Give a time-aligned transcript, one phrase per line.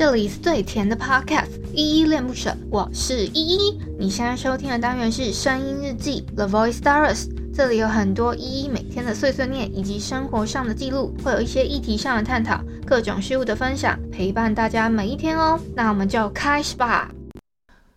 [0.00, 3.78] 这里是最甜的 Podcast，依依恋不舍，我是依依。
[3.98, 15.60] 你现在收听的单元是声音日记 The Voice Diaries，这里有很多依依每天的碎碎念以及生活上的记录，会有一些议题上的探讨，各种事物的分享，陪伴大家每一天哦。
[15.76, 17.10] 那我们就开始吧。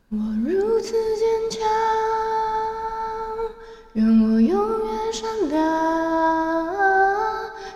[0.10, 1.62] 我如此坚强，
[3.94, 6.66] 愿我永远善良，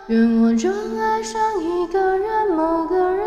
[0.07, 0.69] 愿我总
[0.99, 3.25] 爱上一个人，某，个人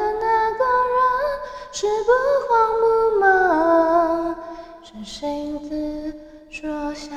[1.80, 2.12] 是不
[2.46, 2.84] 慌不
[3.20, 4.36] 忙，
[4.82, 6.14] 是谁自
[6.50, 7.10] 说想。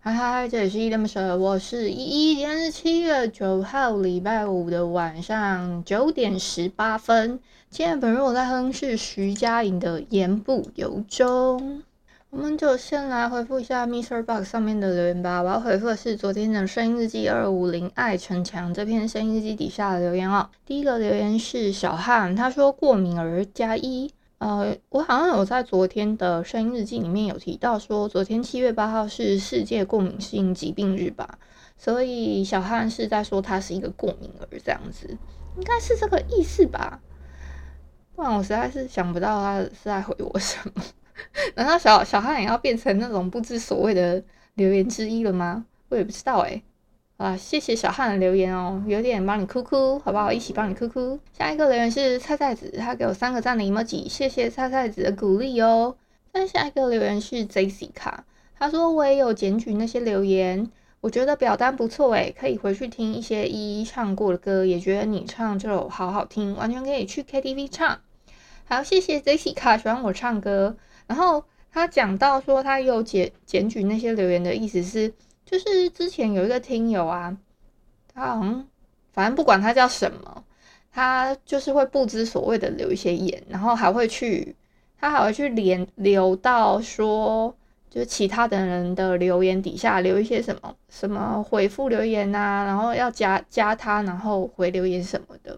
[0.00, 2.34] 嗨嗨，这里是依依恋不舍，我是依依。
[2.34, 7.38] 今天是七月九号，礼拜五的晚上九点十八分。
[7.70, 11.78] 今天本日我在哼是徐佳莹的《言不由衷》。
[12.30, 15.40] 我们就先来回复一下 MixerBox 上面的留言吧。
[15.42, 20.50] 我要回复的是昨天的声音日记二五零爱逞强这篇声音日记底下的留言哦。
[20.66, 24.12] 第一个留言是小汉，他说过敏儿加一。
[24.38, 31.38] 呃，我好像有在昨天的声音日记里面有提到说，昨天七月八号是世界过敏性疾病日吧，
[31.78, 35.08] 所以小汉是在说他是一个过敏儿这样子，
[35.56, 37.00] 应该是这个意思吧？
[38.14, 40.82] 不然我实在是想不到他是在回我什么。
[41.56, 44.22] 难道小小汉也要变成那种不知所谓的
[44.54, 45.64] 留言之一了吗？
[45.88, 46.62] 我也不知道诶。
[47.16, 50.30] 啊，谢谢小汉的留言哦，有点帮你哭哭，好不好？
[50.30, 51.18] 一起帮你哭哭。
[51.32, 55.96] 下一个留言是菜菜子，他给我三个赞的 emoji，谢谢菜菜子的鼓励哦。
[56.30, 58.12] 再下一个留言是 Jessica，
[58.58, 68.00] 他说我也有检举那些留言，我觉得表单不错诶，可以回去听一些依依唱过的歌，也觉得你唱就好好听，完全可以去 KTV 唱。
[68.66, 70.76] 好，谢谢 Jessica 喜欢我唱歌。
[71.06, 75.12] 然后他讲到说他有检检举那些留言的意思是。
[75.48, 77.38] 就是之前有一个听友啊，
[78.12, 78.66] 他好像
[79.12, 80.44] 反正不管他叫什么，
[80.90, 84.56] 他就是会不知所谓的留一些言，然后还会去，
[84.98, 87.56] 他还会去连留到说，
[87.88, 95.56] 就是其他的人的留言底下留一些什么什么回复留言啊，然后要加加他，然后回留言什么的，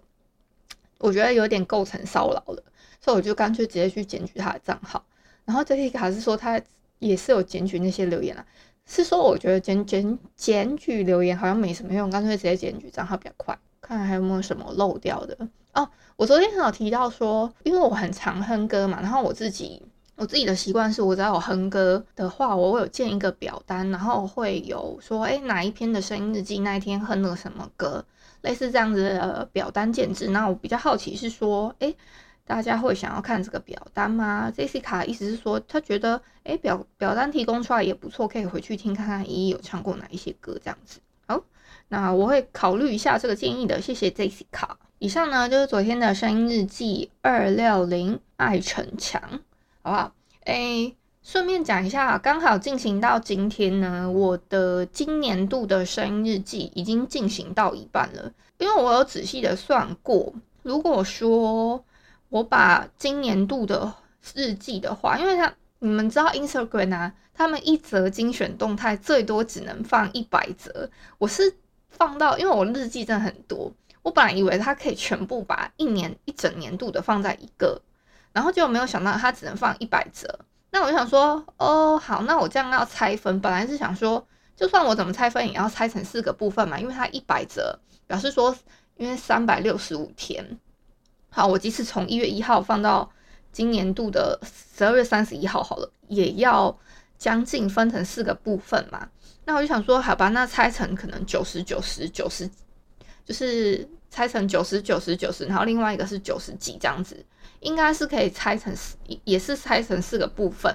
[0.99, 2.63] 我觉得有点构成骚扰了，
[3.01, 5.03] 所以我就干脆直接去检举他的账号，
[5.49, 6.61] 然后这里还是说他
[6.99, 8.45] 也是有检举那些留言啊。
[8.85, 13.59] 是说，我觉得检检检举留言好像没什么用，干脆直接检举账号比较快。
[13.81, 15.37] 看还有没有什么漏掉的
[15.73, 15.89] 哦。
[16.17, 19.83] 我昨天很有提到说，因为我很常哼歌嘛，然后我自己
[20.17, 28.05] 我自己的习惯是，我只要有哼歌的话，我会有建一个表单，然后会有说，哎，哪一篇的声音日记那一天哼了什么歌，
[28.43, 30.29] 类似这样子的表单建置。
[30.29, 31.95] 那我比较好奇是说，哎。
[32.49, 40.99] 大家会想要看这个表单吗？Jessica 意思是说，他觉得，哎，表表单提供出来也不错，可以回去听看看依依有唱过哪一些歌这样子。
[41.27, 41.45] 好，
[41.89, 44.67] 那我会考虑一下这个建议的，谢谢 Jessica。
[44.99, 49.21] 以上呢就是昨天的声音日记二六零爱逞强，
[49.83, 50.13] 好不好？
[50.45, 60.33] 哎，顺便讲一下，刚好进行到今天呢，我的今年度的声音日记已经进行到一半了，因为我有仔细的算过，
[60.63, 61.85] 如果说。
[62.29, 63.93] 我把今年度的
[64.35, 70.91] 日记的话，因为他你们知道 Instagram 啊，他们一则精选动态最多只能放一百则。
[71.19, 71.55] 我是
[71.89, 73.73] 放到，因为我日记真的很多，
[74.03, 77.81] 我本来以为它可以全部把一年一整年度的放在一个，
[78.33, 80.39] 然后就没有想到它只能放一百则。
[80.71, 88.55] 那我就想说，哦，好，那我这样要拆分，本来是想说，就算我怎么拆分，也要拆成四个部分嘛，因为它一百则，表示说，
[88.97, 90.59] 因为三百六十五天。
[91.31, 93.09] 好，我即使从一月一号放到
[93.53, 94.41] 今年度的
[94.77, 96.77] 十二月三十一号好了，也要
[97.19, 99.09] 将近分成四个部分嘛。
[99.45, 102.49] 那我就想说，好吧，那拆成可能九十九十九十，
[103.25, 107.25] 就是拆成九十九十九十，然后另外一个是九十几这样子，
[107.61, 110.75] 应该是可以拆成四，也是拆成四个部分。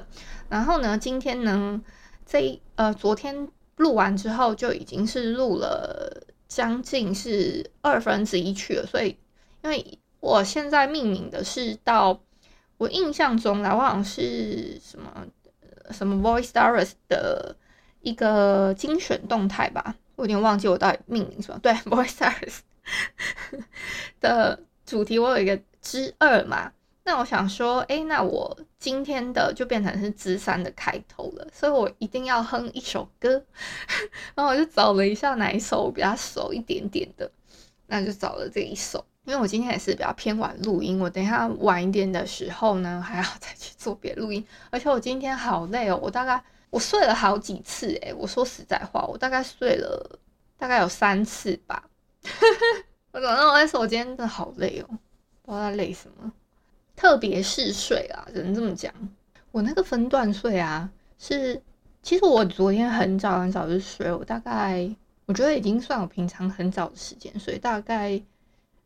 [0.49, 1.81] 然后呢，今天呢，
[2.25, 3.47] 这呃昨天
[3.77, 9.17] 录完之后就已经是录了将近是二分之一去了，所以
[9.63, 9.99] 因为。
[10.23, 12.17] 我现在命名的是到
[12.77, 15.27] 我印象中来，我好像是什么
[15.91, 17.53] 什么 Voice Diaries 的
[17.99, 21.59] 一个精选动态吧，我有点忘记我到底命名什么。
[21.59, 22.59] 对， Voice Diaries
[24.21, 26.71] 的主题我有一个之二嘛，
[27.03, 33.43] 那我想说，哎、那我今天的就变成是之三的开头了，所以我一定要哼一首歌，
[34.35, 37.29] 然后我就找了一下哪一首我比较熟一点点的，
[37.87, 39.05] 那就找了这一首。
[39.25, 50.19] 因为我今天也是比较偏晚录音，我等一下晚一点的时候呢，还要再去做别录音，而且我今天好累哦，我大概我睡了好几次诶，我说实在话，我大概睡了
[50.57, 51.83] 大概有三次吧。
[53.13, 54.97] 我早上我在说，我今天真的好累哦，
[55.43, 56.31] 不知道累什么。
[56.95, 58.93] 特别嗜睡啊，只能这么讲。
[59.51, 61.61] 我那个分段睡啊，是
[62.01, 64.89] 其实我昨天很早很早就睡，我大概
[65.25, 68.21] 我觉得已经算我平常很早的时间睡，大概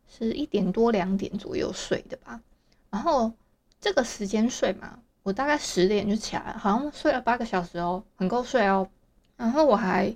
[0.07, 2.41] 是一点多两点左右睡的吧。
[2.89, 3.31] 然后
[3.79, 8.89] 这个时间睡嘛，我大概十点就起来，好像睡了八个小时哦，很够睡哦。
[9.35, 10.15] 然后我还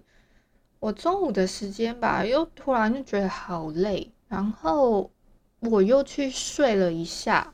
[0.79, 5.11] 我中午的时间吧，又突然就觉得好累，然后
[5.59, 7.53] 我又去睡了一下。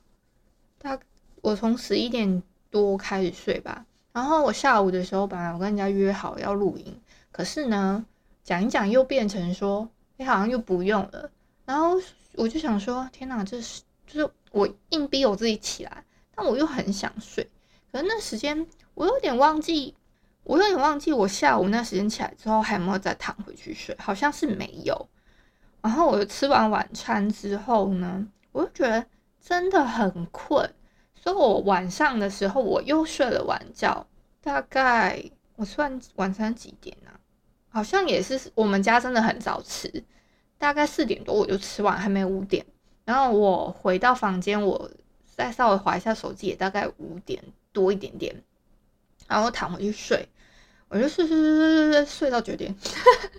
[0.78, 0.98] 大
[1.42, 7.02] 我从十一点多开始睡吧，然后我下午的时候本来我跟人家约好要露营，
[7.32, 8.06] 可是呢
[8.44, 11.30] 讲一讲又变成说你好像又不用了，
[11.68, 12.02] 然后
[12.34, 16.04] 我就想说天哪，这是就是我硬逼我自己起来，
[16.34, 17.48] 但我又很想睡，
[17.92, 18.66] 可是那时间
[18.96, 19.94] 我有点忘记，
[20.44, 25.08] 我有点忘记我下午那时间起来之后还有没有再躺回去睡，好像是没有。
[25.82, 29.06] 然后我吃完晚餐之后呢，我就觉得。
[29.40, 30.70] 真的很困，
[31.16, 34.06] 所以我晚上的时候我又睡了晚觉。
[34.42, 35.24] 大概
[35.56, 37.12] 我算晚餐几点呢？
[37.70, 40.04] 好像也是我们家真的很早吃，
[40.58, 42.66] 大概四点多我就吃完，还没五点。
[43.06, 44.90] 然后我回到房间，我
[45.26, 48.36] 再稍微划一下手机，也大概五点多一点点。
[49.28, 50.28] 然后躺回去睡，
[50.90, 52.76] 我就睡睡睡睡睡睡到九点，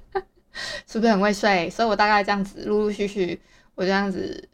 [0.86, 1.68] 是不是很会睡？
[1.70, 3.40] 所以我大概这样子陆陆续续，
[3.74, 4.48] 我这样子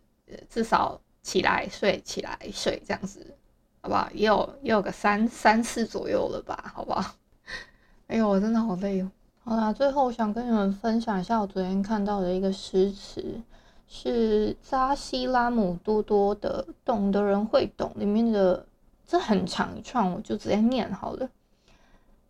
[0.49, 1.01] 至少。
[1.25, 3.35] 起来睡，起来睡，这样子，
[3.81, 4.07] 好不好？
[4.13, 7.15] 也有也有个三三次左右了吧，好不好？
[8.09, 9.11] 哎呦，我真的好累哦。
[9.47, 13.43] 好啦，最后我想跟你们分享一下我昨天看到的一个诗词，
[13.87, 18.65] 是扎西拉姆多多的《懂的人会懂》里面的，
[19.07, 21.29] 这很长一串，我就直接念好了。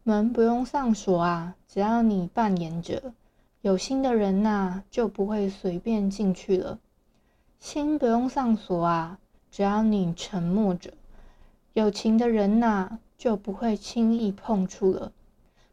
[0.02, 3.12] 门不用上锁啊，只要你扮演着
[3.60, 6.80] 有心的人呐，就不会随便进去了。
[7.60, 9.20] 心不用上锁啊，
[9.52, 10.92] 只要你沉默着，
[11.74, 15.12] 有情的人呐、就不会轻易碰触了。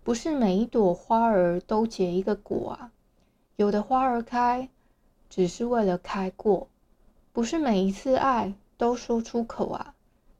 [0.03, 2.91] 不是每一朵花儿都结一个果啊，
[3.55, 4.69] 有的花儿开，
[5.29, 6.67] 只是为了开过。
[7.31, 9.93] 不是每一次爱都说出口啊，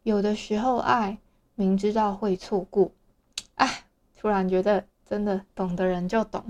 [0.04, 1.20] 有的时候爱
[1.56, 2.92] 明知道会错过。
[3.56, 3.86] 哎，
[4.20, 6.44] 突然觉得真的懂的人就懂。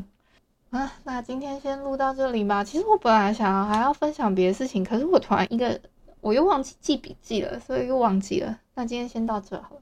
[0.69, 2.63] 啊，那今天先录到这里吧。
[2.63, 5.81] 其实我本来想要还要分享别的事情，可是我突然一个
[6.21, 8.57] 我又忘记记笔记了，所以又忘记了。
[8.73, 9.81] 那今天先到这好了。